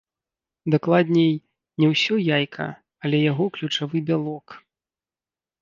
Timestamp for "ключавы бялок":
3.59-4.47